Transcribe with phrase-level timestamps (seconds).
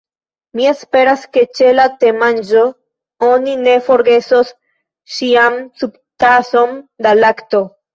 [0.59, 2.65] "Mi esperas ke ĉe la temanĝo
[3.29, 4.53] oni ne forgesos
[5.21, 7.67] ŝian subtason da lakto.